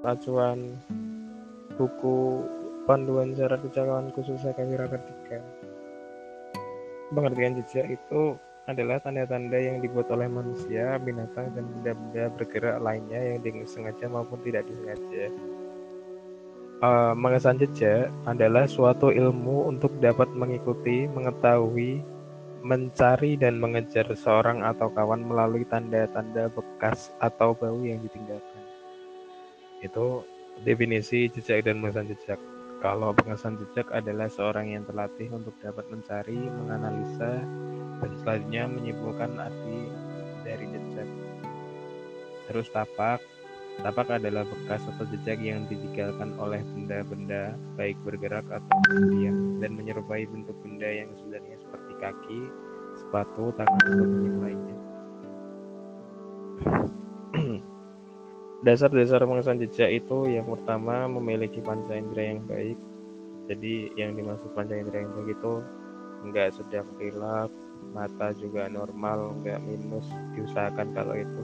acuan 0.00 0.80
buku 1.76 2.44
panduan 2.88 3.36
cara 3.36 3.60
kecelakaan 3.60 4.12
khusus 4.16 4.40
Kawira 4.42 4.88
Kartika. 4.88 5.40
Pengertian 7.10 7.58
jejak 7.60 7.86
itu 7.98 8.38
adalah 8.70 9.02
tanda-tanda 9.02 9.58
yang 9.58 9.82
dibuat 9.82 10.06
oleh 10.14 10.30
manusia, 10.30 10.94
binatang, 11.02 11.50
dan 11.58 11.66
benda-benda 11.66 12.24
bergerak 12.38 12.78
lainnya 12.78 13.18
yang 13.18 13.42
disengaja 13.42 14.06
maupun 14.06 14.38
tidak 14.46 14.62
disengaja. 14.70 15.24
Uh, 16.80 17.12
mengesan 17.12 17.60
jejak 17.60 18.08
adalah 18.24 18.64
suatu 18.64 19.12
ilmu 19.12 19.68
untuk 19.68 19.92
dapat 20.00 20.30
mengikuti, 20.32 21.10
mengetahui, 21.10 22.00
mencari, 22.62 23.36
dan 23.36 23.60
mengejar 23.60 24.08
seorang 24.16 24.64
atau 24.64 24.88
kawan 24.88 25.20
melalui 25.20 25.66
tanda-tanda 25.68 26.48
bekas 26.48 27.12
atau 27.20 27.52
bau 27.52 27.80
yang 27.84 28.00
ditinggalkan. 28.00 28.49
Itu 29.80 30.24
definisi 30.60 31.32
jejak 31.32 31.64
dan 31.64 31.80
mengesan 31.80 32.08
jejak. 32.12 32.40
Kalau 32.80 33.12
pengesan 33.12 33.60
jejak 33.60 33.88
adalah 33.92 34.28
seorang 34.28 34.72
yang 34.72 34.84
terlatih 34.88 35.28
untuk 35.32 35.52
dapat 35.60 35.84
mencari, 35.92 36.36
menganalisa, 36.36 37.44
dan 38.00 38.12
selanjutnya 38.24 38.64
menyimpulkan 38.72 39.36
arti 39.36 39.80
dari 40.44 40.64
jejak. 40.68 41.08
Terus 42.48 42.72
tapak, 42.72 43.20
tapak 43.84 44.08
adalah 44.20 44.48
bekas 44.48 44.80
atau 44.96 45.04
jejak 45.12 45.40
yang 45.44 45.68
ditinggalkan 45.68 46.32
oleh 46.40 46.64
benda-benda, 46.72 47.52
baik 47.76 48.00
bergerak 48.04 48.48
atau 48.48 48.78
diam, 49.12 49.60
dan 49.60 49.76
menyerupai 49.76 50.24
bentuk 50.24 50.56
benda 50.64 50.88
yang 50.88 51.12
sebenarnya 51.20 51.56
seperti 51.60 51.92
kaki, 52.00 52.40
sepatu, 52.96 53.52
tangan, 53.60 53.80
atau 53.86 54.40
lainnya. 54.40 54.76
Dasar-dasar 58.60 59.24
pengesan 59.24 59.56
jejak 59.56 60.04
itu 60.04 60.28
yang 60.28 60.44
pertama 60.44 61.08
memiliki 61.08 61.64
panca 61.64 61.96
indera 61.96 62.36
yang 62.36 62.44
baik. 62.44 62.76
Jadi 63.48 63.88
yang 63.96 64.12
dimaksud 64.14 64.52
panca 64.52 64.76
indera 64.76 65.00
yang 65.00 65.12
baik 65.16 65.32
itu 65.40 65.52
enggak 66.28 66.52
sedang 66.52 66.84
gelap, 67.00 67.48
mata 67.96 68.36
juga 68.36 68.68
normal, 68.68 69.32
enggak 69.40 69.64
minus, 69.64 70.04
diusahakan 70.36 70.92
kalau 70.92 71.16
itu. 71.16 71.42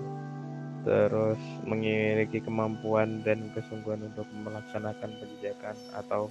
Terus 0.84 1.40
memiliki 1.64 2.44
kemampuan 2.44 3.24
dan 3.24 3.48
kesungguhan 3.56 4.06
untuk 4.12 4.28
melaksanakan 4.44 5.10
penjejakan 5.16 5.76
atau 5.96 6.28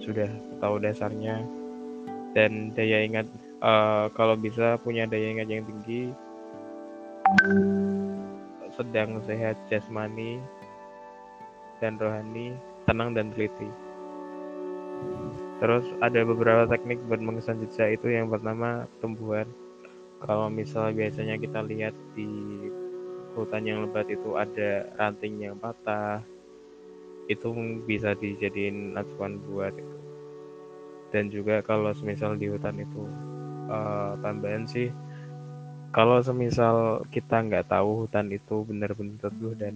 sudah 0.00 0.32
tahu 0.64 0.80
dasarnya 0.80 1.44
dan 2.32 2.72
daya 2.72 3.04
ingat 3.04 3.28
uh, 3.60 4.08
kalau 4.16 4.32
bisa 4.40 4.80
punya 4.80 5.04
daya 5.04 5.36
ingat 5.36 5.48
yang 5.52 5.64
tinggi 5.68 6.12
sedang 8.78 9.18
sehat 9.26 9.58
jasmani 9.66 10.38
dan 11.82 11.98
rohani, 11.98 12.54
tenang 12.86 13.10
dan 13.10 13.34
teliti. 13.34 13.66
Terus 15.58 15.82
ada 15.98 16.22
beberapa 16.22 16.70
teknik 16.70 17.02
buat 17.10 17.18
mengesan 17.18 17.58
jejak 17.66 17.98
itu 17.98 18.14
yang 18.14 18.30
pertama 18.30 18.86
tumbuhan. 19.02 19.50
Kalau 20.22 20.46
misal 20.46 20.94
biasanya 20.94 21.34
kita 21.38 21.66
lihat 21.66 21.94
di 22.14 22.30
hutan 23.34 23.66
yang 23.66 23.82
lebat 23.86 24.06
itu 24.06 24.38
ada 24.38 24.86
ranting 24.94 25.42
yang 25.42 25.58
patah, 25.58 26.22
itu 27.26 27.50
bisa 27.82 28.14
dijadiin 28.14 28.94
acuan 28.94 29.42
buat 29.50 29.74
itu. 29.74 29.96
Dan 31.10 31.34
juga 31.34 31.62
kalau 31.66 31.90
misal 32.06 32.38
di 32.38 32.46
hutan 32.50 32.78
itu 32.78 33.02
uh, 33.70 34.14
tambahan 34.22 34.66
sih 34.66 34.90
kalau 35.88 36.20
semisal 36.20 37.06
kita 37.08 37.40
nggak 37.40 37.72
tahu 37.72 38.04
hutan 38.04 38.28
itu 38.28 38.60
benar-benar 38.68 39.16
teduh 39.24 39.54
dan 39.56 39.74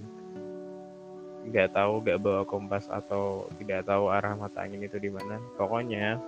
nggak 1.42 1.74
tahu 1.74 2.04
nggak 2.04 2.20
bawa 2.22 2.42
kompas 2.46 2.86
atau 2.86 3.48
tidak 3.58 3.88
tahu 3.88 4.12
arah 4.12 4.36
mata 4.38 4.62
angin 4.62 4.86
itu 4.86 5.00
di 5.00 5.10
mana 5.10 5.40
pokoknya 5.58 6.20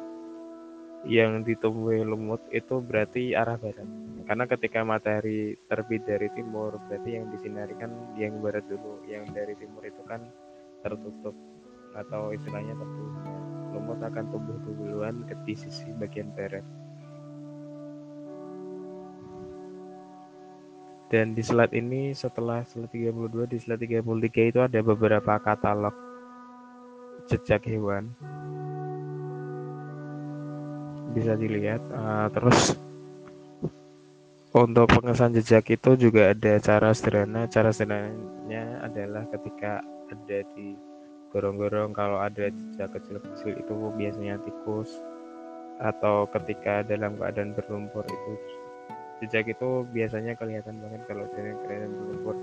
yang 1.05 1.45
ditumbuhi 1.45 2.01
lumut 2.01 2.41
itu 2.49 2.81
berarti 2.81 3.37
arah 3.37 3.61
barat. 3.61 3.85
Karena 4.25 4.49
ketika 4.49 4.81
matahari 4.89 5.53
terbit 5.69 6.09
dari 6.09 6.33
timur 6.33 6.81
berarti 6.89 7.21
yang 7.21 7.29
disinari 7.29 7.77
kan 7.77 7.93
yang 8.17 8.41
barat 8.41 8.65
dulu 8.65 9.05
yang 9.05 9.29
dari 9.37 9.53
timur 9.61 9.85
itu 9.85 10.01
kan 10.09 10.25
tertutup 10.81 11.37
atau 11.93 12.33
istilahnya 12.33 12.73
tertutup 12.73 13.21
lumut 13.77 14.01
akan 14.01 14.25
tumbuh 14.33 14.57
duluan 14.65 15.29
ke 15.29 15.37
di 15.45 15.53
sisi 15.53 15.93
bagian 16.01 16.33
barat 16.33 16.65
Dan 21.15 21.31
di 21.31 21.47
slide 21.47 21.71
ini 21.79 22.11
setelah 22.11 22.67
slide 22.67 22.91
32 22.91 23.47
di 23.47 23.63
slide 23.63 23.87
33 23.87 24.51
itu 24.51 24.59
ada 24.59 24.83
beberapa 24.83 25.39
katalog 25.39 25.95
jejak 27.31 27.63
hewan. 27.71 28.11
Bisa 31.15 31.39
dilihat. 31.39 31.79
Uh, 31.95 32.27
terus 32.35 32.75
untuk 34.59 34.91
pengesan 34.91 35.39
jejak 35.39 35.71
itu 35.71 35.95
juga 35.95 36.35
ada 36.35 36.59
cara 36.59 36.91
sederhana. 36.91 37.47
Cara 37.47 37.71
sederhananya 37.71 38.83
adalah 38.83 39.23
ketika 39.31 39.87
ada 40.11 40.43
di 40.59 40.75
gorong-gorong 41.31 41.95
kalau 41.95 42.19
ada 42.19 42.51
jejak 42.51 42.91
kecil-kecil 42.91 43.55
itu 43.55 43.75
biasanya 43.95 44.43
tikus 44.43 44.91
atau 45.79 46.27
ketika 46.27 46.83
dalam 46.83 47.15
keadaan 47.23 47.55
berlumpur 47.55 48.03
itu 48.03 48.35
jejak 49.25 49.57
itu 49.57 49.89
biasanya 49.89 50.37
kelihatan 50.37 50.79
banget 50.85 51.01
kalau 51.09 51.25
dari 51.33 51.53
kelihatan 51.65 51.91
berlumpur 51.97 52.37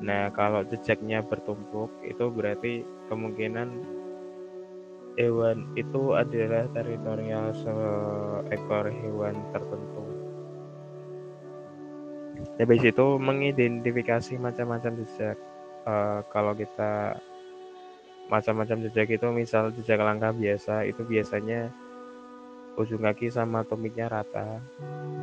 nah 0.00 0.28
kalau 0.34 0.60
jejaknya 0.66 1.22
bertumpuk 1.22 1.88
itu 2.04 2.24
berarti 2.32 2.82
kemungkinan 3.08 3.68
hewan 5.16 5.64
itu 5.74 6.12
adalah 6.12 6.68
teritorial 6.76 7.56
seekor 7.56 8.92
hewan 8.92 9.34
tertentu. 9.50 10.04
Habis 12.60 12.82
itu 12.84 13.06
mengidentifikasi 13.16 14.36
macam-macam 14.36 14.92
jejak. 15.02 15.36
Uh, 15.86 16.20
kalau 16.34 16.52
kita 16.52 17.16
macam-macam 18.26 18.82
jejak 18.90 19.08
itu 19.16 19.26
misal 19.32 19.70
jejak 19.72 20.02
langkah 20.02 20.34
biasa 20.34 20.82
itu 20.84 21.06
biasanya 21.06 21.70
ujung 22.76 23.02
kaki 23.02 23.32
sama 23.32 23.64
tumitnya 23.64 24.08
rata. 24.08 24.60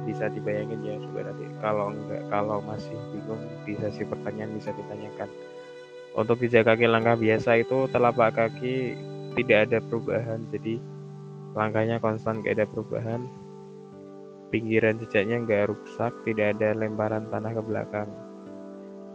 Bisa 0.04 0.28
dibayangin 0.28 0.84
ya 0.84 1.00
juga 1.00 1.32
nanti 1.32 1.48
kalau 1.64 1.94
enggak 1.94 2.24
kalau 2.28 2.60
masih 2.60 2.98
bingung 3.14 3.40
di 3.64 3.74
sesi 3.80 4.04
pertanyaan 4.04 4.52
bisa 4.58 4.76
ditanyakan. 4.76 5.30
Untuk 6.14 6.42
jejak 6.46 6.68
kaki 6.70 6.86
langkah 6.86 7.18
biasa 7.18 7.58
itu 7.58 7.90
telapak 7.90 8.36
kaki 8.36 8.98
tidak 9.34 9.70
ada 9.70 9.78
perubahan. 9.82 10.46
Jadi 10.54 10.78
langkahnya 11.58 11.98
konstan 12.02 12.42
gak 12.46 12.58
ada 12.62 12.66
perubahan. 12.70 13.22
Pinggiran 14.54 15.02
jejaknya 15.02 15.42
enggak 15.42 15.74
rusak 15.74 16.14
tidak 16.30 16.58
ada 16.58 16.78
lemparan 16.78 17.26
tanah 17.34 17.52
ke 17.58 17.62
belakang. 17.66 18.10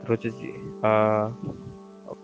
Terus 0.03 0.35
uh, 0.83 1.31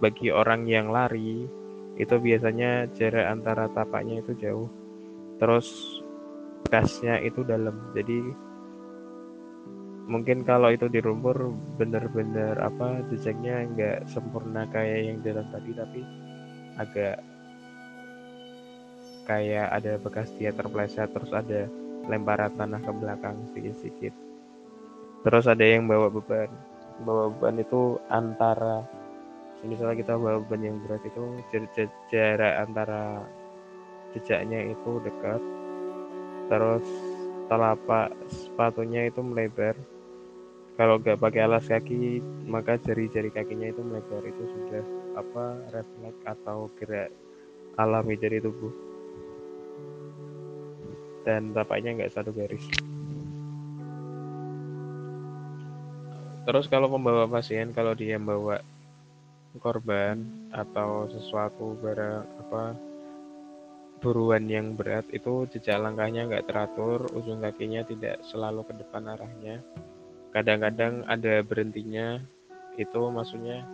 bagi 0.03 0.35
orang 0.35 0.67
yang 0.67 0.91
lari 0.91 1.47
itu 1.95 2.15
biasanya 2.19 2.91
jarak 2.91 3.31
antara 3.31 3.71
tapaknya 3.71 4.19
itu 4.19 4.35
jauh. 4.35 4.67
Terus 5.39 6.01
kasnya 6.69 7.21
itu 7.21 7.45
dalam. 7.45 7.93
Jadi 7.93 8.19
mungkin 10.05 10.45
kalau 10.45 10.69
itu 10.69 10.87
di 10.93 11.01
rumpur 11.01 11.53
bener-bener 11.81 12.61
apa 12.61 13.01
jejaknya 13.09 13.65
nggak 13.73 13.99
sempurna 14.09 14.69
kayak 14.69 15.01
yang 15.09 15.19
dalam 15.25 15.49
tadi 15.49 15.71
tapi 15.73 16.01
agak 16.77 17.17
kayak 19.25 19.73
ada 19.73 19.97
bekas 19.97 20.29
dia 20.37 20.53
terpleset 20.53 21.09
terus 21.09 21.33
ada 21.33 21.65
lemparan 22.05 22.53
tanah 22.53 22.81
ke 22.85 22.93
belakang 22.93 23.37
sedikit-sedikit. 23.53 24.13
Terus 25.25 25.49
ada 25.49 25.65
yang 25.65 25.89
bawa 25.89 26.13
beban. 26.13 26.53
Bawa 27.01 27.33
beban 27.33 27.65
itu 27.65 27.97
antara 28.13 28.85
misalnya 29.65 29.97
kita 29.97 30.21
bawa 30.21 30.45
beban 30.45 30.61
yang 30.61 30.77
berat 30.85 31.01
itu 31.09 31.25
jarak 32.13 32.69
antara 32.69 33.25
jejaknya 34.13 34.77
itu 34.77 35.01
dekat 35.01 35.41
terus 36.49 36.87
telapak 37.49 38.13
sepatunya 38.29 39.09
itu 39.09 39.21
melebar. 39.21 39.77
Kalau 40.75 40.99
nggak 40.99 41.23
pakai 41.23 41.41
alas 41.47 41.71
kaki 41.71 42.19
maka 42.51 42.75
jari-jari 42.83 43.31
kakinya 43.31 43.71
itu 43.71 43.81
melebar. 43.85 44.23
Itu 44.27 44.43
sudah 44.43 44.85
apa 45.15 45.45
refleks 45.71 46.23
atau 46.27 46.67
gerak 46.81 47.15
alami 47.79 48.19
dari 48.19 48.43
tubuh. 48.43 48.75
Dan 51.25 51.55
tapaknya 51.57 51.95
nggak 51.97 52.13
satu 52.13 52.35
garis. 52.35 52.67
Terus 56.45 56.69
kalau 56.69 56.93
membawa 56.93 57.25
pasien 57.25 57.73
kalau 57.73 57.97
dia 57.97 58.21
membawa 58.21 58.61
korban 59.63 60.21
atau 60.53 61.09
sesuatu 61.09 61.79
barang 61.81 62.27
apa 62.45 62.77
buruan 64.05 64.45
yang 64.45 64.77
berat 64.77 65.09
itu 65.17 65.49
jejak 65.49 65.81
langkahnya 65.81 66.29
nggak 66.29 66.45
teratur, 66.45 67.09
ujung 67.17 67.41
kakinya 67.41 67.81
tidak 67.89 68.21
selalu 68.29 68.61
ke 68.69 68.77
depan 68.77 69.09
arahnya. 69.17 69.65
Kadang-kadang 70.37 71.09
ada 71.09 71.41
berhentinya, 71.41 72.21
itu 72.77 73.01
maksudnya 73.09 73.65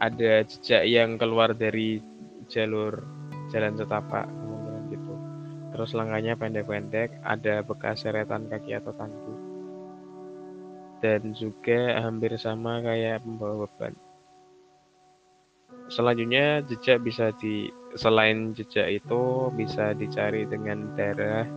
ada 0.00 0.40
jejak 0.48 0.88
yang 0.88 1.20
keluar 1.20 1.52
dari 1.52 2.00
jalur 2.48 3.04
jalan 3.52 3.76
setapak 3.76 4.24
kemungkinan 4.24 4.84
gitu. 4.88 5.14
Terus 5.76 5.92
langkahnya 5.92 6.32
pendek-pendek 6.40 7.20
ada 7.20 7.60
bekas 7.60 8.08
seretan 8.08 8.48
kaki 8.48 8.72
atau 8.72 8.96
tangguh 8.96 9.38
dan 10.98 11.30
juga 11.34 12.02
hampir 12.02 12.34
sama 12.40 12.82
kayak 12.82 13.22
pembawa 13.22 13.66
beban 13.66 13.94
selanjutnya 15.88 16.60
jejak 16.68 17.00
bisa 17.00 17.32
di 17.40 17.72
selain 17.96 18.52
jejak 18.52 19.00
itu 19.00 19.48
bisa 19.56 19.96
dicari 19.96 20.44
dengan 20.44 20.92
darah. 20.92 21.48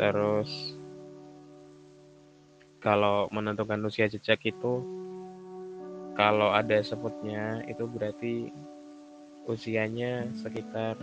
Terus 0.00 0.80
kalau 2.80 3.28
menentukan 3.28 3.84
usia 3.84 4.08
jejak 4.08 4.40
itu 4.48 4.80
kalau 6.16 6.52
ada 6.52 6.80
sebutnya 6.80 7.60
itu 7.68 7.84
berarti 7.84 8.48
usianya 9.44 10.28
sekitar 10.36 10.96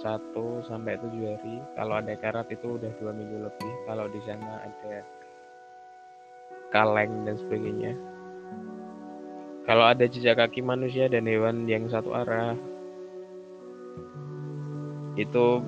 1 0.00 0.68
sampai 0.68 1.00
7 1.00 1.12
hari. 1.12 1.56
Kalau 1.76 1.94
ada 2.00 2.12
karat 2.16 2.48
itu 2.52 2.76
udah 2.76 2.92
dua 3.00 3.12
minggu 3.12 3.48
lebih. 3.48 3.72
Kalau 3.88 4.08
di 4.08 4.20
sana 4.24 4.64
ada 4.64 5.00
kaleng 6.72 7.24
dan 7.24 7.36
sebagainya 7.40 8.15
kalau 9.66 9.82
ada 9.82 10.06
jejak 10.06 10.38
kaki 10.38 10.62
manusia 10.62 11.10
dan 11.10 11.26
hewan 11.26 11.66
yang 11.66 11.90
satu 11.90 12.14
arah, 12.14 12.54
itu 15.18 15.58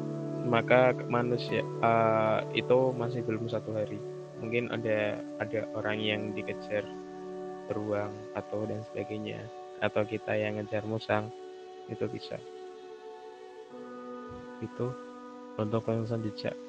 maka 0.47 0.95
manusia 1.11 1.67
uh, 1.83 2.47
itu 2.55 2.95
masih 2.95 3.27
belum 3.27 3.51
satu 3.51 3.75
hari. 3.75 3.99
Mungkin 4.39 4.71
ada 4.71 5.19
ada 5.43 5.67
orang 5.75 5.99
yang 5.99 6.31
dikejar 6.31 6.87
beruang 7.67 8.15
atau 8.39 8.71
dan 8.71 8.87
sebagainya, 8.87 9.43
atau 9.83 10.07
kita 10.07 10.31
yang 10.39 10.63
ngejar 10.63 10.87
musang 10.87 11.27
itu 11.91 12.07
bisa. 12.07 12.39
Itu 14.63 14.95
untuk 15.59 15.83
pengentasan 15.83 16.23
jejak. 16.23 16.68